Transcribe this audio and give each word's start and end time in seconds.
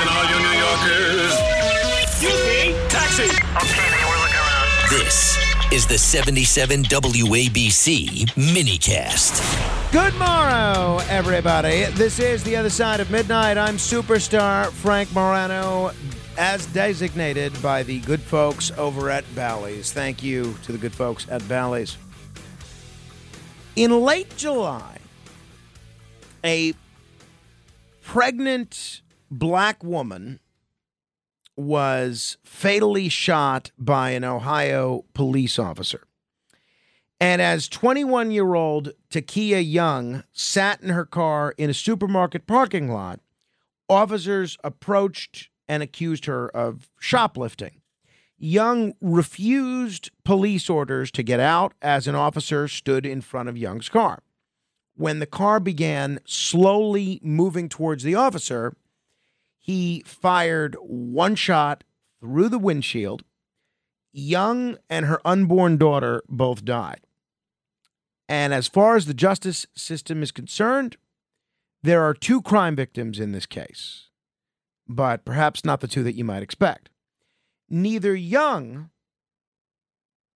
Listen, 0.00 0.16
all 0.16 0.24
you 0.24 0.38
New 0.40 0.58
Yorkers. 0.58 1.32
Excuse 2.02 2.46
me. 2.46 2.88
Taxi. 2.88 3.24
Okay, 3.24 3.90
man, 3.90 4.08
we're 4.08 4.16
looking 4.16 4.36
around. 4.36 4.88
This 4.88 5.38
is 5.70 5.86
the 5.86 5.98
77 5.98 6.84
WABC 6.84 8.30
minicast. 8.30 9.92
Good 9.92 10.14
morrow, 10.14 11.00
everybody. 11.10 11.84
This 11.84 12.18
is 12.18 12.42
The 12.42 12.56
Other 12.56 12.70
Side 12.70 13.00
of 13.00 13.10
Midnight. 13.10 13.58
I'm 13.58 13.76
superstar 13.76 14.70
Frank 14.70 15.12
Morano, 15.12 15.90
as 16.38 16.64
designated 16.66 17.60
by 17.60 17.82
the 17.82 18.00
good 18.00 18.20
folks 18.20 18.70
over 18.78 19.10
at 19.10 19.24
Bally's. 19.34 19.92
Thank 19.92 20.22
you 20.22 20.54
to 20.62 20.72
the 20.72 20.78
good 20.78 20.94
folks 20.94 21.26
at 21.28 21.46
Bally's. 21.46 21.98
In 23.76 24.00
late 24.00 24.34
July, 24.38 24.96
a 26.42 26.72
pregnant 28.02 29.02
black 29.30 29.84
woman 29.84 30.40
was 31.56 32.38
fatally 32.42 33.08
shot 33.08 33.70
by 33.78 34.10
an 34.10 34.24
Ohio 34.24 35.04
police 35.14 35.58
officer. 35.58 36.06
And 37.20 37.42
as 37.42 37.68
21 37.68 38.30
year 38.30 38.54
old 38.54 38.92
Ta'Kiya 39.10 39.60
Young 39.60 40.24
sat 40.32 40.80
in 40.80 40.88
her 40.88 41.04
car 41.04 41.54
in 41.58 41.68
a 41.68 41.74
supermarket 41.74 42.46
parking 42.46 42.90
lot, 42.90 43.20
officers 43.88 44.56
approached 44.64 45.50
and 45.68 45.82
accused 45.82 46.24
her 46.24 46.48
of 46.48 46.88
shoplifting. 46.98 47.80
Young 48.38 48.94
refused 49.02 50.10
police 50.24 50.70
orders 50.70 51.10
to 51.10 51.22
get 51.22 51.40
out 51.40 51.74
as 51.82 52.06
an 52.06 52.14
officer 52.14 52.68
stood 52.68 53.04
in 53.04 53.20
front 53.20 53.50
of 53.50 53.58
Young's 53.58 53.90
car. 53.90 54.22
When 54.96 55.18
the 55.18 55.26
car 55.26 55.60
began 55.60 56.20
slowly 56.24 57.20
moving 57.22 57.68
towards 57.68 58.02
the 58.02 58.14
officer, 58.14 58.74
he 59.60 60.02
fired 60.06 60.74
one 60.80 61.34
shot 61.34 61.84
through 62.20 62.48
the 62.48 62.58
windshield. 62.58 63.22
Young 64.12 64.76
and 64.88 65.06
her 65.06 65.20
unborn 65.24 65.76
daughter 65.76 66.22
both 66.28 66.64
died. 66.64 67.00
And 68.28 68.52
as 68.52 68.66
far 68.66 68.96
as 68.96 69.06
the 69.06 69.14
justice 69.14 69.66
system 69.74 70.22
is 70.22 70.32
concerned, 70.32 70.96
there 71.82 72.02
are 72.02 72.14
two 72.14 72.42
crime 72.42 72.74
victims 72.74 73.20
in 73.20 73.32
this 73.32 73.46
case, 73.46 74.08
but 74.88 75.24
perhaps 75.24 75.64
not 75.64 75.80
the 75.80 75.88
two 75.88 76.02
that 76.02 76.16
you 76.16 76.24
might 76.24 76.42
expect. 76.42 76.90
Neither 77.68 78.14
Young 78.14 78.90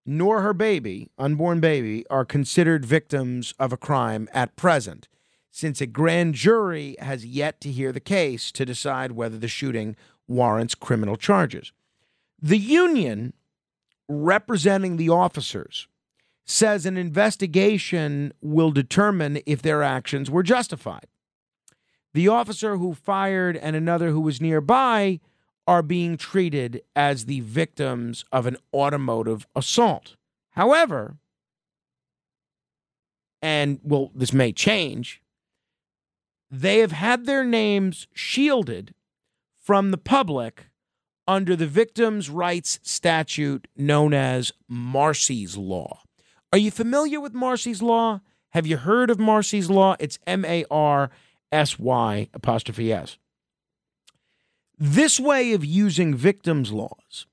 nor 0.05 0.41
her 0.41 0.53
baby, 0.53 1.09
unborn 1.17 1.59
baby, 1.59 2.05
are 2.09 2.25
considered 2.25 2.85
victims 2.85 3.53
of 3.57 3.73
a 3.73 3.77
crime 3.77 4.29
at 4.33 4.55
present, 4.55 5.07
since 5.55 5.79
a 5.79 5.85
grand 5.85 6.35
jury 6.35 6.97
has 6.99 7.25
yet 7.25 7.61
to 7.61 7.71
hear 7.71 7.93
the 7.93 8.01
case 8.01 8.51
to 8.51 8.65
decide 8.65 9.13
whether 9.13 9.37
the 9.37 9.47
shooting 9.47 9.95
warrants 10.27 10.75
criminal 10.75 11.15
charges. 11.15 11.71
The 12.41 12.57
union 12.57 13.31
representing 14.09 14.97
the 14.97 15.07
officers 15.07 15.87
says 16.43 16.85
an 16.85 16.97
investigation 16.97 18.33
will 18.41 18.71
determine 18.71 19.39
if 19.45 19.61
their 19.61 19.81
actions 19.81 20.29
were 20.29 20.43
justified. 20.43 21.07
The 22.13 22.27
officer 22.27 22.75
who 22.75 22.93
fired 22.93 23.55
and 23.55 23.77
another 23.77 24.09
who 24.09 24.19
was 24.19 24.41
nearby 24.41 25.21
are 25.65 25.81
being 25.81 26.17
treated 26.17 26.81
as 26.97 27.27
the 27.27 27.39
victims 27.39 28.25
of 28.29 28.45
an 28.45 28.57
automotive 28.73 29.47
assault. 29.55 30.17
However, 30.49 31.15
and 33.41 33.79
well, 33.83 34.11
this 34.13 34.33
may 34.33 34.51
change, 34.51 35.21
they 36.49 36.79
have 36.79 36.91
had 36.91 37.25
their 37.25 37.43
names 37.43 38.07
shielded 38.13 38.93
from 39.59 39.91
the 39.91 39.97
public 39.97 40.67
under 41.27 41.55
the 41.55 41.67
victims' 41.67 42.29
rights 42.29 42.79
statute 42.83 43.67
known 43.75 44.13
as 44.13 44.51
Marsy's 44.67 45.57
Law. 45.57 46.01
Are 46.53 46.59
you 46.59 46.71
familiar 46.71 47.19
with 47.19 47.33
Marsy's 47.33 47.81
Law? 47.81 48.21
Have 48.51 48.67
you 48.67 48.77
heard 48.77 49.09
of 49.09 49.19
Marsy's 49.19 49.69
Law? 49.69 49.95
It's 49.99 50.19
M 50.25 50.45
A 50.45 50.65
R 50.69 51.09
S 51.51 51.79
Y 51.79 52.29
apostrophe 52.33 52.93
S. 52.93 53.17
This 54.77 55.19
way 55.19 55.53
of 55.53 55.65
using 55.65 56.15
victims' 56.15 56.71
laws 56.71 57.25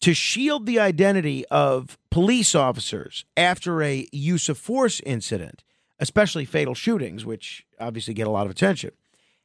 to 0.00 0.14
shield 0.14 0.66
the 0.66 0.78
identity 0.78 1.44
of 1.46 1.96
police 2.10 2.54
officers 2.54 3.24
after 3.36 3.82
a 3.82 4.08
use 4.12 4.48
of 4.48 4.58
force 4.58 5.00
incident, 5.00 5.62
especially 6.02 6.44
fatal 6.44 6.74
shootings, 6.74 7.24
which 7.24 7.64
obviously 7.78 8.12
get 8.12 8.26
a 8.26 8.30
lot 8.30 8.44
of 8.44 8.50
attention, 8.50 8.90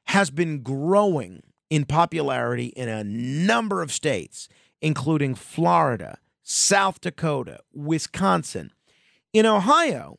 has 0.06 0.32
been 0.32 0.64
growing 0.64 1.44
in 1.70 1.86
popularity 1.86 2.68
in 2.76 2.90
a 2.90 3.04
number 3.04 3.84
of 3.84 3.92
states, 3.92 4.50
including 4.82 5.36
Florida, 5.36 6.18
South 6.42 7.00
Dakota, 7.00 7.60
Wisconsin. 7.76 8.72
In 9.34 9.46
Ohio, 9.46 10.18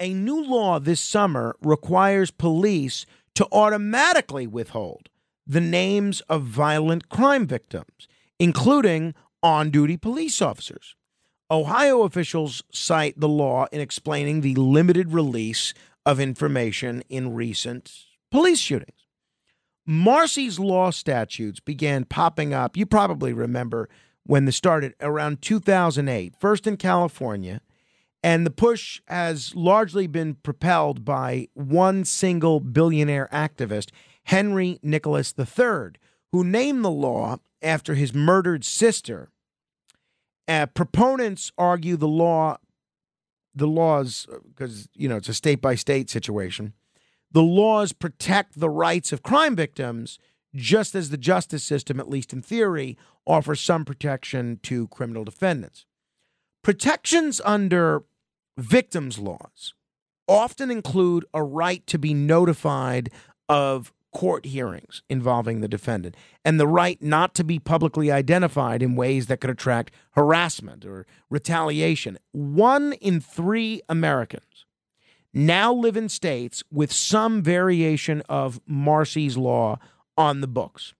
a 0.00 0.12
new 0.12 0.42
law 0.42 0.80
this 0.80 1.00
summer 1.00 1.54
requires 1.62 2.32
police 2.32 3.06
to 3.36 3.46
automatically 3.52 4.48
withhold 4.48 5.08
the 5.46 5.60
names 5.60 6.22
of 6.22 6.42
violent 6.42 7.08
crime 7.08 7.46
victims, 7.46 8.08
including 8.40 9.14
on 9.44 9.70
duty 9.70 9.96
police 9.96 10.42
officers. 10.42 10.96
Ohio 11.50 12.02
officials 12.02 12.62
cite 12.70 13.18
the 13.18 13.28
law 13.28 13.66
in 13.72 13.80
explaining 13.80 14.42
the 14.42 14.54
limited 14.54 15.12
release 15.12 15.72
of 16.04 16.20
information 16.20 17.02
in 17.08 17.34
recent 17.34 17.90
police 18.30 18.58
shootings. 18.58 19.06
Marsy's 19.86 20.58
law 20.58 20.90
statutes 20.90 21.60
began 21.60 22.04
popping 22.04 22.52
up. 22.52 22.76
You 22.76 22.84
probably 22.84 23.32
remember 23.32 23.88
when 24.24 24.44
they 24.44 24.50
started 24.50 24.92
around 25.00 25.40
2008, 25.40 26.34
first 26.38 26.66
in 26.66 26.76
California, 26.76 27.62
and 28.22 28.44
the 28.44 28.50
push 28.50 29.00
has 29.06 29.54
largely 29.54 30.06
been 30.06 30.34
propelled 30.34 31.06
by 31.06 31.48
one 31.54 32.04
single 32.04 32.60
billionaire 32.60 33.30
activist, 33.32 33.88
Henry 34.24 34.78
Nicholas 34.82 35.32
III, 35.38 35.92
who 36.32 36.44
named 36.44 36.84
the 36.84 36.90
law 36.90 37.38
after 37.62 37.94
his 37.94 38.12
murdered 38.12 38.66
sister. 38.66 39.30
Uh, 40.48 40.64
proponents 40.66 41.52
argue 41.58 41.96
the 41.96 42.08
law, 42.08 42.56
the 43.54 43.66
laws, 43.66 44.26
because 44.48 44.88
you 44.94 45.08
know 45.08 45.16
it's 45.16 45.28
a 45.28 45.34
state 45.34 45.60
by 45.60 45.74
state 45.74 46.08
situation. 46.08 46.72
The 47.30 47.42
laws 47.42 47.92
protect 47.92 48.58
the 48.58 48.70
rights 48.70 49.12
of 49.12 49.22
crime 49.22 49.54
victims, 49.54 50.18
just 50.54 50.94
as 50.94 51.10
the 51.10 51.18
justice 51.18 51.62
system, 51.62 52.00
at 52.00 52.08
least 52.08 52.32
in 52.32 52.40
theory, 52.40 52.96
offers 53.26 53.60
some 53.60 53.84
protection 53.84 54.58
to 54.62 54.88
criminal 54.88 55.24
defendants. 55.24 55.84
Protections 56.64 57.42
under 57.44 58.04
victims' 58.56 59.18
laws 59.18 59.74
often 60.26 60.70
include 60.70 61.26
a 61.34 61.42
right 61.42 61.86
to 61.86 61.98
be 61.98 62.14
notified 62.14 63.10
of 63.48 63.92
court 64.12 64.46
hearings 64.46 65.02
involving 65.08 65.60
the 65.60 65.68
defendant 65.68 66.16
and 66.44 66.58
the 66.58 66.66
right 66.66 67.00
not 67.02 67.34
to 67.34 67.44
be 67.44 67.58
publicly 67.58 68.10
identified 68.10 68.82
in 68.82 68.96
ways 68.96 69.26
that 69.26 69.40
could 69.40 69.50
attract 69.50 69.92
harassment 70.12 70.84
or 70.84 71.06
retaliation. 71.30 72.18
One 72.32 72.94
in 72.94 73.20
three 73.20 73.82
Americans 73.88 74.66
now 75.32 75.72
live 75.72 75.96
in 75.96 76.08
states 76.08 76.62
with 76.72 76.92
some 76.92 77.42
variation 77.42 78.22
of 78.28 78.60
Marsy's 78.66 79.36
law 79.36 79.78
on 80.16 80.40
the 80.40 80.48
books. 80.48 80.94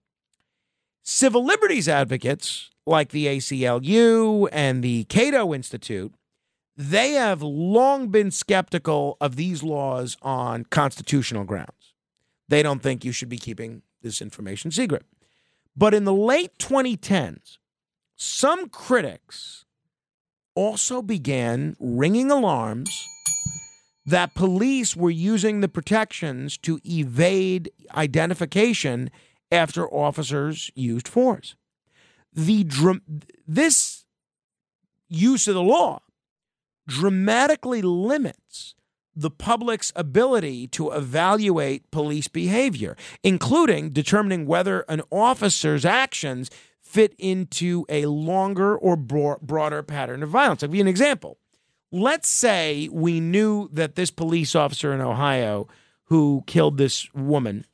Civil 1.02 1.44
liberties 1.44 1.88
advocates 1.88 2.70
like 2.86 3.10
the 3.10 3.26
ACLU 3.26 4.48
and 4.52 4.84
the 4.84 5.04
Cato 5.04 5.54
Institute 5.54 6.12
they 6.78 7.14
have 7.14 7.42
long 7.42 8.06
been 8.08 8.30
skeptical 8.30 9.16
of 9.20 9.34
these 9.34 9.64
laws 9.64 10.16
on 10.22 10.64
constitutional 10.66 11.42
grounds. 11.42 11.77
They 12.48 12.62
don't 12.62 12.82
think 12.82 13.04
you 13.04 13.12
should 13.12 13.28
be 13.28 13.38
keeping 13.38 13.82
this 14.02 14.22
information 14.22 14.70
secret. 14.70 15.04
But 15.76 15.94
in 15.94 16.04
the 16.04 16.14
late 16.14 16.58
2010s, 16.58 17.58
some 18.16 18.68
critics 18.68 19.64
also 20.54 21.02
began 21.02 21.76
ringing 21.78 22.30
alarms 22.30 23.06
that 24.04 24.34
police 24.34 24.96
were 24.96 25.10
using 25.10 25.60
the 25.60 25.68
protections 25.68 26.56
to 26.58 26.80
evade 26.84 27.70
identification 27.94 29.10
after 29.52 29.86
officers 29.88 30.70
used 30.74 31.06
force. 31.06 31.54
The 32.32 32.66
this 33.46 34.04
use 35.08 35.46
of 35.46 35.54
the 35.54 35.62
law 35.62 36.00
dramatically 36.86 37.82
limits 37.82 38.74
the 39.18 39.30
public's 39.30 39.92
ability 39.96 40.68
to 40.68 40.92
evaluate 40.92 41.90
police 41.90 42.28
behavior, 42.28 42.96
including 43.24 43.90
determining 43.90 44.46
whether 44.46 44.80
an 44.82 45.02
officer's 45.10 45.84
actions 45.84 46.50
fit 46.80 47.14
into 47.18 47.84
a 47.88 48.06
longer 48.06 48.78
or 48.78 48.96
broader 48.96 49.82
pattern 49.82 50.22
of 50.22 50.28
violence. 50.30 50.62
I'll 50.62 50.68
give 50.68 50.76
you 50.76 50.82
an 50.82 50.88
example. 50.88 51.36
Let's 51.90 52.28
say 52.28 52.88
we 52.92 53.18
knew 53.18 53.68
that 53.72 53.96
this 53.96 54.12
police 54.12 54.54
officer 54.54 54.92
in 54.92 55.00
Ohio 55.00 55.66
who 56.04 56.44
killed 56.46 56.78
this 56.78 57.12
woman 57.12 57.66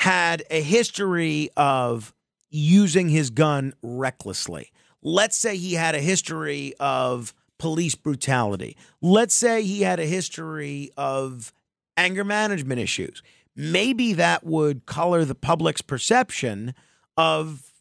had 0.00 0.42
a 0.50 0.60
history 0.62 1.50
of 1.56 2.12
using 2.50 3.08
his 3.08 3.30
gun 3.30 3.72
recklessly. 3.82 4.72
Let's 5.00 5.38
say 5.38 5.56
he 5.56 5.74
had 5.74 5.94
a 5.94 6.00
history 6.00 6.74
of 6.80 7.34
police 7.58 7.94
brutality. 7.94 8.76
Let's 9.00 9.34
say 9.34 9.62
he 9.62 9.82
had 9.82 10.00
a 10.00 10.06
history 10.06 10.90
of 10.96 11.52
anger 11.96 12.24
management 12.24 12.80
issues. 12.80 13.22
Maybe 13.56 14.12
that 14.14 14.44
would 14.44 14.86
color 14.86 15.24
the 15.24 15.34
public's 15.34 15.82
perception 15.82 16.74
of 17.16 17.72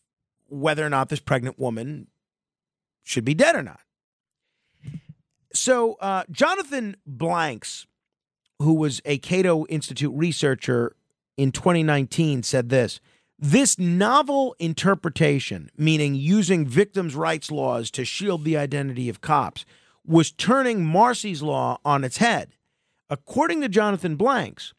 whether 0.47 0.85
or 0.85 0.89
not 0.89 1.09
this 1.09 1.19
pregnant 1.19 1.59
woman 1.59 2.07
should 3.03 3.25
be 3.25 3.33
dead 3.33 3.56
or 3.56 3.63
not. 3.63 3.79
So, 5.53 5.94
uh, 5.95 6.24
Jonathan 6.29 6.97
Blanks, 7.06 7.88
who 8.59 8.74
was 8.74 9.01
a 9.06 9.18
Cato 9.19 9.65
Institute 9.68 10.13
researcher 10.15 10.95
in 11.38 11.51
2019, 11.51 12.44
said 12.44 12.69
this 12.69 13.00
This 13.39 13.78
novel 13.78 14.56
interpretation, 14.60 15.69
meaning 15.78 16.16
using 16.16 16.66
victims' 16.66 17.16
rights 17.16 17.51
laws 17.51 17.92
to 17.92 18.04
shield 18.04 18.44
the 18.44 18.57
identity 18.57 19.10
of 19.10 19.22
cops, 19.22 19.63
was 20.06 20.31
turning 20.31 20.86
Marsy's 20.86 21.44
law 21.44 21.80
on 21.86 22.04
its 22.04 22.18
head. 22.18 22.54
According 23.10 23.62
to 23.62 23.69
Jonathan 23.69 24.16
Blanks, 24.16 24.74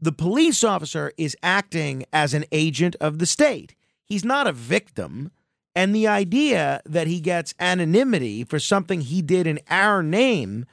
the 0.00 0.12
police 0.12 0.62
officer 0.62 1.12
is 1.16 1.36
acting 1.42 2.04
as 2.12 2.32
an 2.34 2.44
agent 2.52 2.94
of 3.00 3.18
the 3.18 3.26
state. 3.26 3.74
He's 4.04 4.24
not 4.24 4.46
a 4.46 4.52
victim. 4.52 5.32
And 5.74 5.94
the 5.94 6.06
idea 6.06 6.80
that 6.86 7.06
he 7.06 7.20
gets 7.20 7.54
anonymity 7.58 8.44
for 8.44 8.58
something 8.58 9.00
he 9.00 9.20
did 9.20 9.46
in 9.46 9.60
our 9.68 10.02
name 10.02 10.64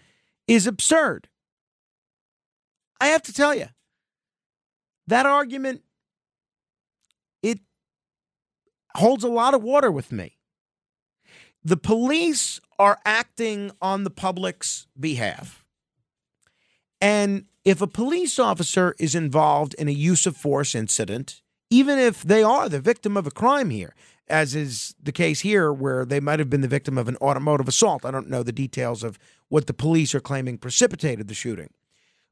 is 0.47 0.67
absurd. 0.67 1.27
I 3.01 3.07
have 3.07 3.21
to 3.23 3.33
tell 3.33 3.53
you, 3.55 3.67
that 5.07 5.25
argument 5.25 5.81
it 7.41 7.59
holds 8.97 9.23
a 9.23 9.29
lot 9.29 9.53
of 9.53 9.63
water 9.63 9.91
with 9.91 10.11
me. 10.11 10.37
The 11.63 11.77
police 11.77 12.59
are 12.77 12.99
acting 13.05 13.71
on 13.81 14.03
the 14.03 14.09
public's 14.09 14.87
behalf. 14.99 15.63
And 16.99 17.45
if 17.65 17.81
a 17.81 17.87
police 17.87 18.39
officer 18.39 18.95
is 18.99 19.15
involved 19.15 19.73
in 19.75 19.87
a 19.87 19.91
use 19.91 20.25
of 20.25 20.35
force 20.35 20.75
incident, 20.75 21.41
even 21.69 21.97
if 21.97 22.21
they 22.21 22.43
are 22.43 22.69
the 22.69 22.79
victim 22.79 23.15
of 23.17 23.25
a 23.25 23.31
crime 23.31 23.69
here, 23.69 23.95
as 24.27 24.55
is 24.55 24.95
the 25.01 25.11
case 25.11 25.41
here, 25.41 25.71
where 25.71 26.05
they 26.05 26.19
might 26.19 26.39
have 26.39 26.49
been 26.49 26.61
the 26.61 26.67
victim 26.67 26.97
of 26.97 27.07
an 27.07 27.17
automotive 27.17 27.67
assault. 27.67 28.05
I 28.05 28.11
don't 28.11 28.29
know 28.29 28.43
the 28.43 28.51
details 28.51 29.03
of 29.03 29.17
what 29.49 29.67
the 29.67 29.73
police 29.73 30.15
are 30.15 30.19
claiming 30.19 30.57
precipitated 30.57 31.27
the 31.27 31.33
shooting. 31.33 31.69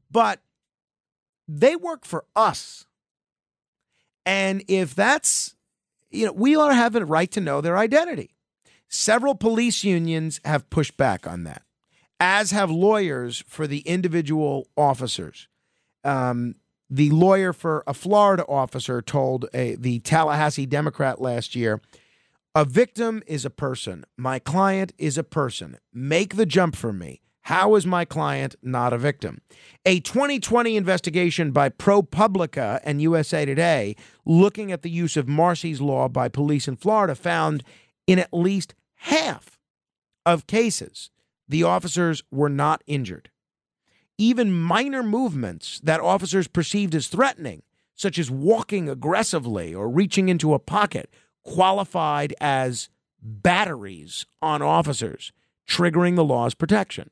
But 0.09 0.41
they 1.47 1.75
work 1.75 2.05
for 2.05 2.25
us. 2.35 2.85
And 4.25 4.63
if 4.67 4.95
that's, 4.95 5.55
you 6.11 6.25
know, 6.25 6.31
we 6.33 6.53
to 6.53 6.73
have 6.73 6.95
a 6.95 7.05
right 7.05 7.31
to 7.31 7.41
know 7.41 7.61
their 7.61 7.77
identity. 7.77 8.35
Several 8.89 9.35
police 9.35 9.83
unions 9.83 10.39
have 10.43 10.69
pushed 10.69 10.97
back 10.97 11.25
on 11.25 11.43
that, 11.45 11.63
as 12.19 12.51
have 12.51 12.69
lawyers 12.69 13.43
for 13.47 13.67
the 13.67 13.79
individual 13.79 14.67
officers. 14.75 15.47
Um, 16.03 16.55
the 16.89 17.09
lawyer 17.11 17.53
for 17.53 17.83
a 17.87 17.93
Florida 17.93 18.45
officer 18.47 19.01
told 19.01 19.45
a, 19.53 19.75
the 19.75 19.99
Tallahassee 19.99 20.65
Democrat 20.65 21.21
last 21.21 21.55
year 21.55 21.79
a 22.53 22.65
victim 22.65 23.23
is 23.27 23.45
a 23.45 23.49
person. 23.49 24.03
My 24.17 24.37
client 24.37 24.91
is 24.97 25.17
a 25.17 25.23
person. 25.23 25.77
Make 25.93 26.35
the 26.35 26.45
jump 26.45 26.75
for 26.75 26.91
me. 26.91 27.21
How 27.41 27.75
is 27.75 27.85
my 27.85 28.05
client 28.05 28.55
not 28.61 28.93
a 28.93 28.97
victim? 28.97 29.41
A 29.85 29.99
2020 29.99 30.77
investigation 30.77 31.51
by 31.51 31.69
ProPublica 31.69 32.79
and 32.83 33.01
USA 33.01 33.45
Today 33.45 33.95
looking 34.25 34.71
at 34.71 34.83
the 34.83 34.89
use 34.89 35.17
of 35.17 35.27
Marsy's 35.27 35.81
law 35.81 36.07
by 36.07 36.29
police 36.29 36.67
in 36.67 36.75
Florida 36.75 37.15
found 37.15 37.63
in 38.07 38.19
at 38.19 38.33
least 38.33 38.75
half 38.95 39.59
of 40.25 40.47
cases 40.47 41.09
the 41.47 41.63
officers 41.63 42.23
were 42.31 42.49
not 42.49 42.83
injured 42.87 43.29
even 44.21 44.53
minor 44.53 45.01
movements 45.01 45.81
that 45.83 45.99
officers 45.99 46.47
perceived 46.47 46.93
as 46.93 47.07
threatening, 47.07 47.63
such 47.95 48.19
as 48.19 48.29
walking 48.29 48.87
aggressively 48.87 49.73
or 49.73 49.89
reaching 49.89 50.29
into 50.29 50.53
a 50.53 50.59
pocket, 50.59 51.09
qualified 51.43 52.31
as 52.39 52.87
batteries 53.19 54.27
on 54.39 54.61
officers, 54.61 55.31
triggering 55.67 56.15
the 56.15 56.23
law's 56.23 56.53
protection. 56.53 57.09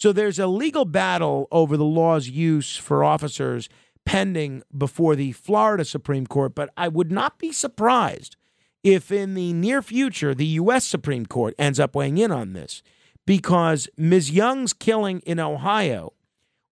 So 0.00 0.12
there's 0.12 0.38
a 0.38 0.46
legal 0.46 0.86
battle 0.86 1.46
over 1.52 1.76
the 1.76 1.84
law's 1.84 2.26
use 2.26 2.74
for 2.74 3.04
officers 3.04 3.68
pending 4.06 4.62
before 4.76 5.14
the 5.14 5.32
Florida 5.32 5.84
Supreme 5.84 6.26
Court, 6.26 6.54
but 6.54 6.70
I 6.74 6.88
would 6.88 7.12
not 7.12 7.38
be 7.38 7.52
surprised 7.52 8.36
if 8.82 9.12
in 9.12 9.34
the 9.34 9.52
near 9.52 9.82
future 9.82 10.34
the 10.34 10.46
U.S. 10.46 10.86
Supreme 10.86 11.26
Court 11.26 11.54
ends 11.58 11.78
up 11.78 11.94
weighing 11.94 12.16
in 12.16 12.32
on 12.32 12.54
this 12.54 12.82
because 13.26 13.90
Ms. 13.98 14.30
Young's 14.30 14.72
killing 14.72 15.20
in 15.20 15.38
Ohio 15.38 16.14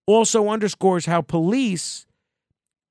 also 0.06 0.48
underscores 0.48 1.04
how 1.04 1.20
police 1.20 2.06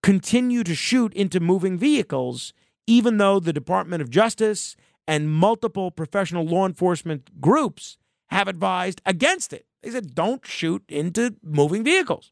continue 0.04 0.64
to 0.64 0.76
shoot 0.76 1.12
into 1.16 1.40
moving 1.40 1.80
vehicles, 1.80 2.54
even 2.86 3.18
though 3.18 3.40
the 3.40 3.52
Department 3.52 4.04
of 4.04 4.12
Justice 4.12 4.76
and 5.08 5.32
multiple 5.32 5.90
professional 5.90 6.46
law 6.46 6.68
enforcement 6.68 7.42
groups 7.42 7.98
have 8.28 8.48
advised 8.48 9.02
against 9.04 9.52
it. 9.52 9.66
They 9.88 9.94
said, 9.94 10.16
don't 10.16 10.46
shoot 10.46 10.84
into 10.90 11.38
moving 11.42 11.86
vehicles. 11.86 12.26